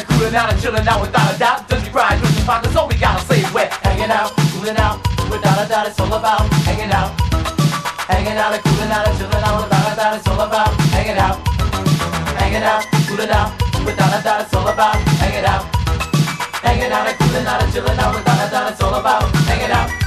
Kinda 0.00 0.14
cooling 0.14 0.34
out 0.34 0.52
and 0.52 0.62
chilling 0.62 0.88
out 0.88 1.00
without 1.00 1.34
a 1.34 1.38
doubt. 1.38 1.68
Don't 1.68 1.84
you 1.84 1.90
cry, 1.90 2.16
push 2.16 2.36
your 2.36 2.46
pockets, 2.46 2.76
all 2.76 2.88
we 2.88 2.94
gotta 2.94 3.20
say 3.26 3.40
is 3.40 3.52
we're 3.52 3.68
hanging 3.84 4.10
out, 4.10 4.32
cooling 4.52 4.76
out. 4.78 4.96
Without 5.28 5.64
a 5.64 5.68
doubt, 5.68 5.88
it's 5.88 6.00
all 6.00 6.12
about 6.12 6.48
hanging 6.64 6.90
out. 6.90 7.12
Hanging 8.08 8.38
out 8.38 8.54
and 8.54 8.62
cooling 8.64 8.90
out 8.90 9.06
and 9.06 9.18
chilling 9.18 9.44
out 9.44 9.62
without 9.62 9.92
a 9.92 9.96
doubt, 9.96 10.16
it's 10.16 10.28
all 10.28 10.40
about 10.40 10.72
hanging 10.96 11.18
out. 11.18 11.36
Hanging 12.38 12.62
out, 12.62 12.84
cooling 13.08 13.30
out. 13.30 13.52
Without 13.84 14.20
a 14.20 14.24
doubt, 14.24 14.40
it's 14.42 14.54
all 14.54 14.68
about 14.68 14.96
hanging 15.20 15.44
out. 15.44 15.64
Hanging 16.64 16.92
out 16.92 17.06
and 17.06 17.18
cooling 17.18 17.46
out 17.46 17.62
and 17.62 17.72
chilling 17.72 17.98
out 17.98 18.14
without 18.14 18.48
a 18.48 18.50
doubt, 18.50 18.72
it's 18.72 18.82
all 18.82 18.94
about 18.94 19.22
hanging 19.48 19.70
out. 19.70 19.99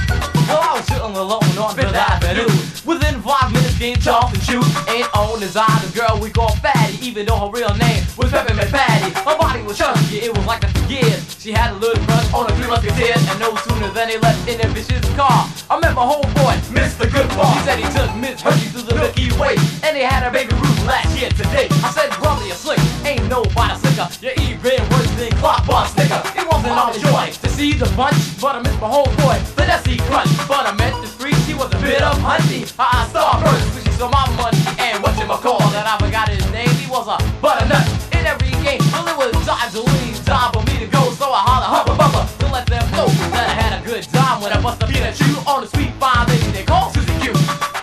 Well, 0.48 0.60
I 0.60 0.72
was 0.76 0.86
sitting 0.86 1.16
alone 1.16 1.58
on 1.58 1.74
Fifth 1.74 1.94
Avenue. 1.94 2.48
Within 2.84 3.22
five 3.22 3.52
minutes, 3.52 3.78
getting 3.78 4.00
chopped 4.00 4.34
and 4.34 4.42
shoot. 4.42 4.64
Ain't 4.88 5.08
on 5.16 5.40
his 5.40 5.56
eye, 5.56 5.80
the 5.86 5.98
girl 5.98 6.20
we 6.20 6.30
call 6.30 6.54
Fatty, 6.56 6.98
even 7.00 7.26
though 7.26 7.38
her 7.38 7.50
real 7.50 7.74
name 7.76 8.04
was 8.16 8.30
Peppermint 8.30 8.70
Patty. 8.70 9.12
Her 9.20 9.36
body 9.38 9.62
was 9.62 9.78
chunky, 9.78 10.18
it 10.18 10.36
was 10.36 10.44
like 10.46 10.64
a 10.64 10.74
years. 10.88 11.36
She 11.40 11.52
had 11.52 11.72
a 11.72 11.76
little 11.76 12.02
crush 12.04 12.32
on 12.32 12.50
a 12.50 12.54
three 12.56 12.66
musketeers, 12.66 13.22
and 13.28 13.40
no 13.40 13.54
sooner 13.56 13.90
than 13.90 14.08
they 14.08 14.18
left 14.18 14.48
in 14.48 14.60
a 14.60 14.68
vicious 14.72 15.04
car. 15.16 15.48
I 15.70 15.78
met 15.80 15.94
my 15.94 16.04
homeboy, 16.04 16.56
Mr. 16.72 17.06
Goodbar. 17.08 17.52
He 17.56 17.60
said 17.64 17.78
he 17.78 17.88
took 17.92 18.10
Miss 18.16 18.40
Hershey 18.40 18.70
to 18.72 18.80
the 18.84 18.94
Milky 18.94 19.32
Way, 19.38 19.56
and 19.82 19.96
they 19.96 20.04
had 20.04 20.26
a 20.26 20.30
baby 20.30 20.52
Ruth 20.54 20.86
last 20.86 21.10
year 21.18 21.30
today. 21.30 21.68
I 21.84 21.90
said, 21.90 22.10
brother, 22.20 22.44
you're 22.46 22.56
slick, 22.56 22.80
ain't 23.04 23.28
nobody 23.28 23.74
slicker. 23.80 24.08
You're 24.20 24.38
even 24.40 24.82
worse 24.90 25.10
than 25.18 25.32
Clockbot 25.40 25.88
Snicker. 25.92 26.20
It 26.38 26.46
wasn't 26.48 26.74
his 26.94 27.02
joy 27.02 27.26
to 27.42 27.48
see 27.48 27.72
the 27.72 27.88
bunch, 27.96 28.16
but 28.40 28.56
I 28.56 28.60
missed 28.60 28.80
my 28.80 28.88
homeboy, 28.88 29.36
the 29.56 29.66
Nestle 29.66 29.98
Crunch. 30.08 30.33
But 30.48 30.66
I 30.66 30.72
met 30.76 30.94
the 31.00 31.06
street, 31.06 31.36
she 31.46 31.54
was 31.54 31.72
a 31.72 31.78
bit 31.78 32.02
of 32.02 32.18
hunty. 32.18 32.66
I 32.78 33.06
star 33.08 33.40
first, 33.42 33.66
when 33.74 33.82
she 33.84 33.92
saw 33.98 34.08
my 34.10 34.24
money, 34.36 34.58
and 34.78 35.02
what 35.02 35.16
you 35.18 35.26
my 35.26 35.38
call 35.38 35.60
that 35.72 35.86
I 35.86 35.94
forgot 35.98 36.28
his 36.28 36.44
name. 36.50 36.70
He 36.80 36.90
was 36.90 37.06
a 37.08 37.16
butternut 37.40 37.86
in 38.12 38.26
every 38.26 38.52
game. 38.62 38.82
Well, 38.92 39.06
it 39.08 39.16
was 39.16 39.32
time 39.46 39.70
to 39.72 39.82
leave, 39.82 40.18
time 40.24 40.52
for 40.52 40.62
me 40.68 40.84
to 40.84 40.88
go, 40.90 41.10
so 41.14 41.30
I 41.30 41.40
holler, 41.44 41.70
hubba 41.70 41.94
bubba, 41.94 42.22
to 42.40 42.46
let 42.52 42.66
them 42.66 42.84
know 42.92 43.06
that 43.34 43.46
I 43.48 43.54
had 43.54 43.72
a 43.78 43.80
good 43.84 44.02
time 44.10 44.42
when 44.42 44.52
I 44.52 44.60
must 44.60 44.80
have 44.82 44.90
been 44.90 45.06
a 45.06 45.12
chew 45.12 45.36
on 45.46 45.62
the 45.62 45.68
sweet 45.68 45.92
fine 46.02 46.26
lady 46.28 46.50
they 46.50 46.64
call 46.64 46.90
Susie 46.90 47.14
Q. 47.22 47.32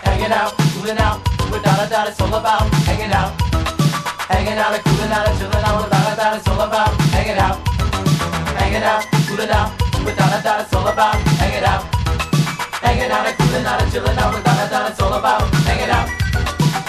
Hanging 0.04 0.32
out, 0.32 0.52
cooling 0.76 0.98
out, 0.98 1.22
without 1.50 1.80
a 1.80 1.88
doubt 1.88 2.08
it's 2.08 2.20
all 2.20 2.34
about 2.34 2.68
hanging 2.84 3.12
out. 3.12 3.32
Hanging 4.30 4.58
out 4.58 4.82
cooling 4.84 5.12
out 5.12 5.26
chilling 5.38 5.64
out, 5.64 5.84
without 5.84 6.12
a 6.12 6.16
doubt 6.16 6.36
it's 6.36 6.48
all 6.48 6.60
about 6.60 7.00
hanging 7.12 7.38
out. 7.38 7.68
Hanging 8.56 8.82
out, 8.82 9.04
cooling 9.26 9.50
out, 9.50 9.70
without 10.04 10.40
a 10.40 10.42
doubt 10.42 10.60
it's 10.60 10.74
all 10.74 10.86
about 10.86 11.14
hanging 11.38 11.64
out. 11.64 11.91
Hanging 12.82 13.10
out 13.10 13.26
and 13.26 13.36
cooling 13.38 13.64
out 13.64 13.80
and 13.80 13.92
chilling 13.92 14.18
out, 14.18 14.34
without 14.34 14.66
a 14.66 14.70
doubt 14.70 14.90
it's 14.90 15.00
all 15.00 15.14
about 15.14 15.42
hanging 15.64 15.88
out. 15.88 16.10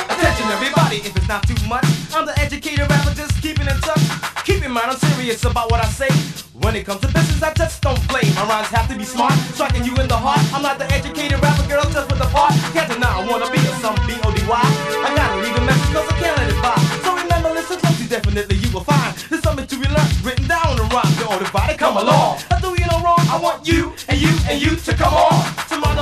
Attention 0.10 0.48
everybody, 0.50 0.98
if 0.98 1.16
it's 1.16 1.28
not 1.28 1.48
too 1.48 1.56
much, 1.68 1.86
I'm 2.14 2.26
the 2.26 2.34
educated 2.40 2.90
rapper 2.90 3.14
just 3.14 3.42
keeping 3.42 3.68
in 3.68 3.78
touch. 3.80 4.02
Keep 4.44 4.64
in 4.66 4.72
mind 4.72 4.92
I'm 4.92 4.98
serious 5.14 5.46
about 5.46 5.72
what 5.72 5.80
I 5.80 5.88
say. 5.88 6.10
When 6.54 6.76
it 6.76 6.86
comes 6.86 7.02
to 7.02 7.08
business, 7.08 7.42
I 7.44 7.54
just 7.54 7.82
don't 7.82 8.00
play. 8.08 8.24
My 8.36 8.46
rhymes 8.48 8.68
have 8.70 8.90
to 8.90 8.98
be 8.98 9.04
smart, 9.04 9.34
striking 9.54 9.84
you 9.86 9.94
in 10.02 10.08
the 10.08 10.18
heart. 10.18 10.42
I'm 10.54 10.62
not 10.62 10.80
the 10.80 10.90
educated 10.92 11.42
rapper 11.42 11.68
girl 11.68 11.84
just 11.92 12.10
with 12.10 12.20
the 12.20 12.30
part. 12.34 12.54
Can't 12.74 12.90
deny 12.92 13.10
I 13.10 13.22
wanna 13.30 13.50
be 13.52 13.60
some 13.80 13.96
B-O-D-Y. 14.08 14.64
I 15.06 15.10
gotta 15.16 15.38
leave 15.42 15.56
a 15.56 15.62
message 15.62 15.94
cause 15.94 16.10
I 16.10 16.16
can't 16.20 16.38
let 16.42 16.50
it 16.50 16.60
by. 16.62 16.76
So 17.06 17.16
remember, 17.16 17.50
listen 17.54 17.78
closely, 17.80 18.08
definitely 18.08 18.58
you 18.58 18.70
will 18.74 18.84
find 18.84 19.14
there's 19.30 19.44
something 19.44 19.68
to 19.68 19.76
be 19.78 19.88
learned, 19.88 20.14
written 20.26 20.48
down 20.48 20.78
the 20.78 20.84
rhyme. 20.90 21.14
The 21.22 21.28
older 21.30 21.50
body 21.52 21.76
come 21.78 21.98
along. 21.98 22.42
I 22.50 22.60
do 22.62 22.70
you 22.74 22.88
no 22.90 22.98
wrong, 23.04 23.22
I 23.30 23.38
want 23.42 23.68
you 23.68 23.94
and 24.08 24.18
you 24.20 24.34
and 24.50 24.62
you 24.62 24.76
to 24.76 24.94
come 24.94 25.14
on. 25.14 25.44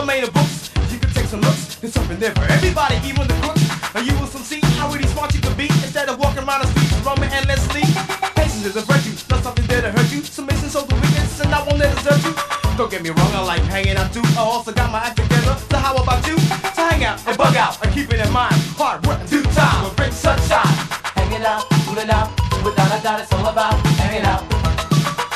Domain 0.01 0.23
of 0.23 0.33
books, 0.33 0.73
you 0.89 0.97
can 0.97 1.13
take 1.13 1.29
some 1.29 1.41
looks. 1.41 1.77
There's 1.77 1.93
something 1.93 2.17
there 2.17 2.33
for 2.33 2.41
everybody, 2.49 2.97
even 3.05 3.21
the 3.29 3.37
crooks. 3.45 3.61
And 3.93 4.01
you 4.01 4.17
will 4.17 4.25
some 4.25 4.41
see 4.41 4.57
how 4.81 4.89
really 4.89 5.05
smart 5.13 5.29
you 5.29 5.39
can 5.39 5.53
be 5.53 5.69
instead 5.85 6.09
of 6.09 6.17
walking 6.17 6.41
around 6.41 6.65
the 6.65 6.73
streets 6.73 7.05
roaming 7.05 7.29
endlessly. 7.29 7.85
Patience 8.33 8.65
is 8.65 8.75
a 8.77 8.81
virtue, 8.81 9.13
not 9.29 9.45
something 9.45 9.61
there 9.69 9.85
to 9.85 9.91
hurt 9.93 10.09
you. 10.09 10.25
Submission 10.25 10.73
so 10.73 10.81
the 10.89 10.95
weakness, 10.95 11.39
and 11.45 11.53
I 11.53 11.61
won't 11.61 11.77
let 11.77 11.93
desert 12.01 12.17
you. 12.25 12.33
Don't 12.81 12.89
get 12.89 13.03
me 13.05 13.13
wrong, 13.13 13.29
I 13.29 13.45
like 13.45 13.61
hanging 13.69 13.93
out 13.93 14.11
too. 14.11 14.25
I 14.33 14.41
also 14.41 14.73
got 14.73 14.89
my 14.89 15.05
act 15.05 15.21
together. 15.21 15.53
So 15.69 15.77
how 15.77 15.93
about 15.93 16.25
you? 16.25 16.33
So 16.73 16.81
hang 16.81 17.05
out 17.05 17.21
and 17.27 17.37
bug 17.37 17.55
out 17.55 17.77
and 17.85 17.93
keep 17.93 18.09
it 18.09 18.25
in 18.25 18.31
mind. 18.33 18.57
Hard 18.81 19.05
work, 19.05 19.21
due 19.29 19.45
time 19.53 19.85
will 19.85 19.93
bring 19.93 20.09
sunshine. 20.09 20.65
Hanging 21.13 21.45
out, 21.45 21.69
cooling 21.85 22.09
out, 22.09 22.33
without 22.65 22.89
a 22.89 22.97
doubt 23.05 23.21
it's 23.21 23.31
all 23.37 23.45
about 23.45 23.77
hanging 24.01 24.25
out. 24.25 24.49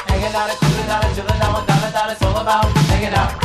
Hanging 0.09 0.33
out 0.33 0.49
cooling 0.57 0.89
out 0.89 1.05
chilling 1.13 1.37
out, 1.45 1.53
without 1.53 1.85
a 1.85 1.91
doubt 1.93 2.09
it's 2.09 2.23
all 2.25 2.41
about 2.41 2.65
hanging 2.89 3.13
out. 3.13 3.44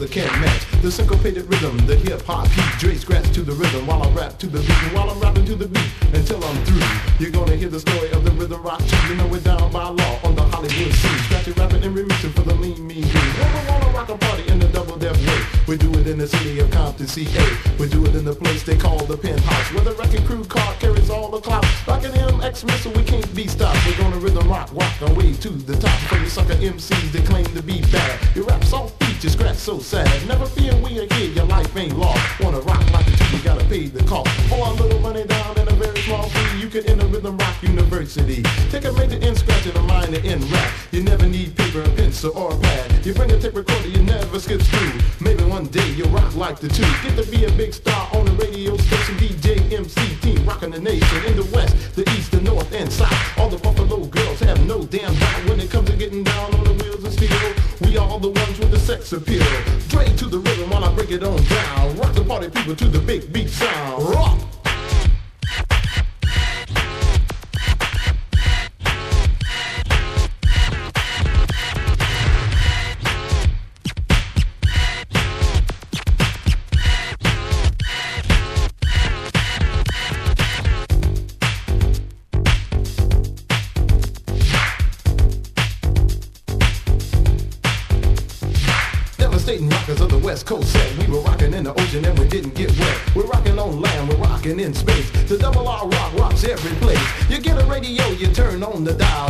day, 0.00 0.08
can't 0.08 0.40
match. 0.40 0.82
The 0.82 0.90
syncopated 0.90 1.44
rhythm, 1.50 1.76
the 1.86 1.96
hip 1.96 2.22
hop 2.22 2.48
beat. 2.56 2.72
Dre 2.78 2.94
scratch 2.96 3.30
to 3.34 3.42
the 3.42 3.52
rhythm 3.52 3.86
while 3.86 4.02
I 4.02 4.10
rap 4.10 4.38
to 4.38 4.46
the 4.46 4.60
beat. 4.60 4.82
And 4.84 4.92
while 4.94 5.10
I'm 5.10 5.20
rapping 5.20 5.44
to 5.46 5.54
the 5.54 5.68
beat 5.68 5.90
until 6.12 6.42
I'm 6.42 6.56
through, 6.64 6.86
you're 7.18 7.30
gonna 7.30 7.56
hear 7.56 7.68
the 7.68 7.80
story 7.80 8.10
of 8.12 8.24
the 8.24 8.30
rhythm 8.32 8.62
rock 8.62 8.80
too. 8.86 8.96
You 9.08 9.16
know 9.16 9.34
it 9.34 9.44
down 9.44 9.70
by 9.72 9.84
law 9.84 10.18
on 10.24 10.34
the 10.34 10.42
Hollywood 10.42 10.94
scene. 10.94 11.18
Scratching, 11.28 11.54
rapping, 11.54 11.84
and 11.84 11.96
remixing 11.96 12.32
for 12.32 12.42
the 12.42 12.54
lean, 12.54 12.86
mean 12.86 13.02
green. 13.02 13.32
Never 13.38 13.70
wanna 13.70 13.90
rock 13.96 14.08
a 14.08 14.16
party 14.16 14.46
in 14.48 14.58
the 14.58 14.68
double 14.68 14.96
death 14.96 15.18
way. 15.26 15.40
We 15.66 15.76
do 15.76 15.90
it 16.00 16.06
in 16.06 16.18
the 16.18 16.26
city 16.26 16.58
of 16.60 16.70
Compton, 16.70 17.06
CA. 17.06 17.44
We 17.78 17.88
do 17.88 18.04
it 18.06 18.14
in 18.14 18.24
the 18.24 18.34
place 18.34 18.62
they 18.62 18.76
call 18.76 18.98
the 19.04 19.16
penthouse, 19.16 19.72
where 19.72 19.84
the 19.84 19.92
wrecking 19.92 20.24
crew 20.26 20.44
car 20.44 20.74
carries 20.80 21.10
all 21.10 21.30
the 21.30 21.40
clout. 21.40 21.64
Rockin' 21.86 22.12
MX 22.12 22.64
missile, 22.64 22.92
we 22.92 23.04
can't 23.04 23.32
be 23.34 23.46
stopped. 23.46 23.78
We're 23.86 23.98
gonna 23.98 24.16
rhythm 24.16 24.48
rock, 24.48 24.70
rock 24.72 24.92
our 25.02 25.14
way 25.14 25.32
to 25.34 25.50
the 25.50 25.76
top. 25.76 25.98
For 26.08 26.16
you 26.16 26.28
sucker 26.28 26.54
MCs 26.54 26.99
never. 44.48 44.60
Maybe 45.20 45.44
one 45.44 45.66
day 45.66 45.88
you'll 45.90 46.08
rock 46.10 46.34
like 46.34 46.60
the 46.60 46.68
two. 46.68 46.82
Get 47.02 47.22
to 47.22 47.30
be 47.30 47.44
a 47.44 47.50
big 47.52 47.74
star 47.74 48.08
on 48.14 48.24
the 48.24 48.32
radio 48.32 48.76
station. 48.76 49.16
DJ 49.16 49.72
MC 49.72 50.16
team 50.20 50.44
rocking 50.46 50.70
the 50.70 50.80
nation 50.80 51.24
in 51.26 51.36
the 51.36 51.44
west, 51.52 51.94
the 51.94 52.02
east, 52.16 52.30
the 52.30 52.40
north, 52.40 52.72
and 52.72 52.90
south. 52.90 53.38
All 53.38 53.48
the 53.48 53.58
Buffalo 53.58 54.04
girls 54.06 54.40
have 54.40 54.64
no 54.66 54.84
damn 54.84 55.14
doubt 55.14 55.48
when 55.48 55.60
it 55.60 55.70
comes 55.70 55.90
to 55.90 55.96
getting 55.96 56.24
down 56.24 56.54
on 56.54 56.64
the 56.64 56.72
wheels 56.84 57.04
of 57.04 57.12
steel. 57.12 57.54
We 57.82 57.96
are 57.98 58.18
the 58.18 58.30
ones 58.30 58.58
with 58.58 58.70
the 58.70 58.78
sex 58.78 59.12
appeal. 59.12 59.46
Dre 59.88 60.06
to 60.16 60.26
the 60.26 60.38
rhythm 60.38 60.70
while 60.70 60.84
I 60.84 60.94
break 60.94 61.10
it 61.10 61.22
on 61.22 61.42
down. 61.44 61.96
Rock 61.96 62.14
the 62.14 62.24
party 62.24 62.48
people 62.48 62.76
to 62.76 62.88
the 62.88 63.00
big 63.00 63.32
beat 63.32 63.48
sound. 63.48 64.02
Rock. 64.10 64.49
radio, 97.80 98.06
you 98.08 98.26
turn 98.26 98.62
on 98.62 98.84
the 98.84 98.92
dial. 98.92 99.29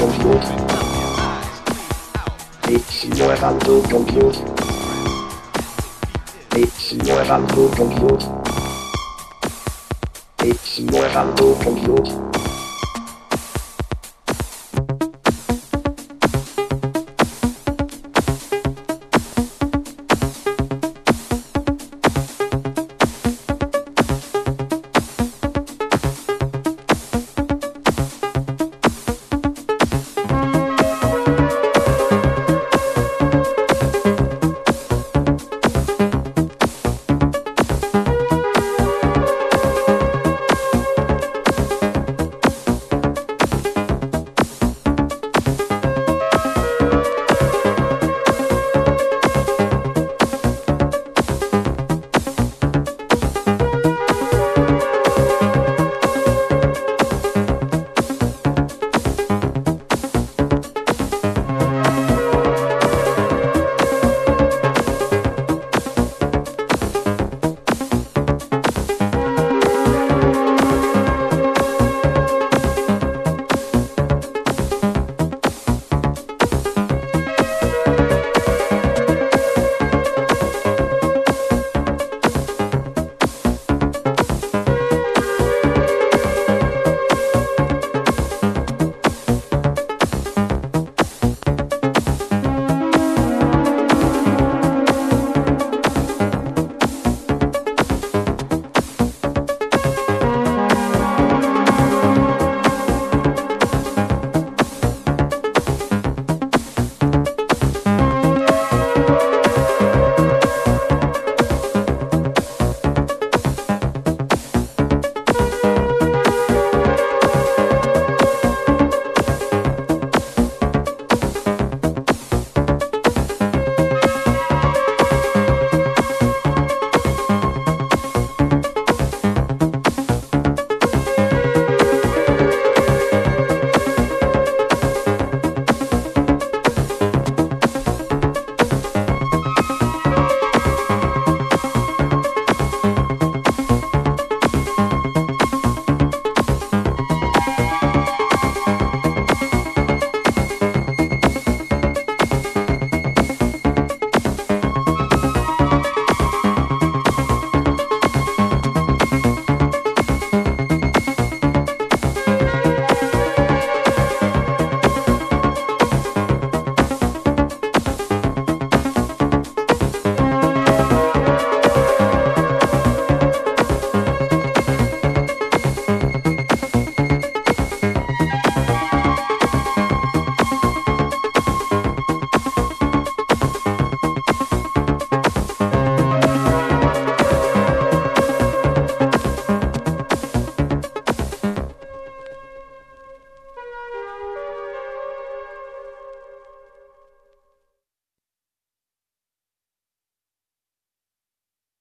Compute. 0.00 0.44
It's 2.68 3.04
never 3.04 3.58
to 3.58 3.82
compute. 3.90 4.36
It's 6.56 6.92
never 6.94 7.46
to 7.48 7.70
compute. 7.76 8.24
It's 10.38 10.78
never 10.80 11.36
to 11.36 11.56
compute. 11.62 12.29